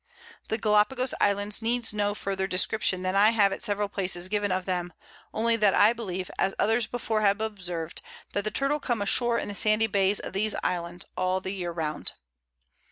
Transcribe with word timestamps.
The 0.47 0.57
Gallapagos 0.57 1.13
Islands 1.21 1.61
need 1.61 1.93
no 1.93 2.15
further 2.15 2.47
Description 2.47 3.03
than 3.03 3.15
I 3.15 3.29
have 3.29 3.53
at 3.53 3.61
several 3.61 3.87
Places 3.87 4.29
given 4.29 4.51
of 4.51 4.65
them; 4.65 4.93
only 5.31 5.55
that 5.57 5.75
I 5.75 5.93
believe, 5.93 6.31
as 6.39 6.55
others 6.57 6.87
before 6.87 7.21
have 7.21 7.39
observed, 7.39 8.01
that 8.33 8.43
the 8.43 8.49
Turtle 8.49 8.79
come 8.79 9.03
a 9.03 9.05
shore 9.05 9.37
in 9.37 9.47
the 9.47 9.53
sandy 9.53 9.85
Bays 9.85 10.19
of 10.19 10.33
these 10.33 10.55
Islands, 10.63 11.05
all 11.15 11.39
the 11.39 11.51
Year 11.53 11.71
round. 11.71 12.13